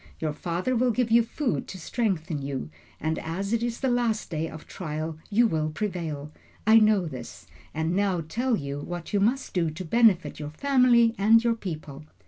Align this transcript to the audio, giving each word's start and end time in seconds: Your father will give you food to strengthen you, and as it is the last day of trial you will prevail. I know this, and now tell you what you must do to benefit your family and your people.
Your 0.17 0.33
father 0.33 0.75
will 0.75 0.89
give 0.89 1.11
you 1.11 1.21
food 1.21 1.67
to 1.67 1.77
strengthen 1.79 2.41
you, 2.41 2.71
and 2.99 3.19
as 3.19 3.53
it 3.53 3.61
is 3.61 3.81
the 3.81 3.87
last 3.87 4.31
day 4.31 4.49
of 4.49 4.65
trial 4.65 5.19
you 5.29 5.45
will 5.45 5.69
prevail. 5.69 6.31
I 6.65 6.79
know 6.79 7.05
this, 7.05 7.45
and 7.71 7.95
now 7.95 8.21
tell 8.27 8.55
you 8.57 8.79
what 8.79 9.13
you 9.13 9.19
must 9.19 9.53
do 9.53 9.69
to 9.69 9.85
benefit 9.85 10.39
your 10.39 10.49
family 10.49 11.13
and 11.19 11.43
your 11.43 11.53
people. 11.55 12.03